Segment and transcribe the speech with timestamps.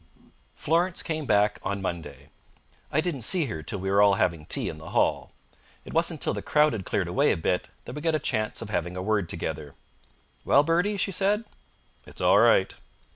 [0.55, 2.29] Florence came back on Monday.
[2.91, 5.31] I didn't see her till we were all having tea in the hall.
[5.85, 8.63] It wasn't till the crowd had cleared away a bit that we got a chance
[8.63, 9.75] of having a word together.
[10.43, 11.45] "Well, Bertie?" she said.
[12.07, 12.73] "It's all right."